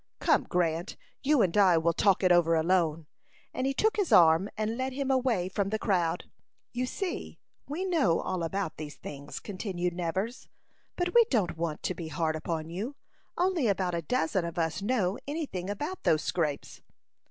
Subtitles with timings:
[0.19, 3.05] "Come, Grant, you and I will talk it over alone;"
[3.53, 6.23] and he took his arm, and led him away from the crowd.
[6.73, 10.47] "You see we know all about these things," continued Nevers,
[10.95, 12.95] "but we don't want to be hard upon you.
[13.37, 16.81] Only about a dozen of us know any thing about those scrapes."